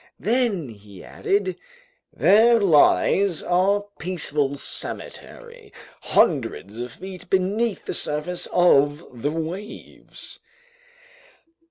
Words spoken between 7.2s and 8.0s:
beneath the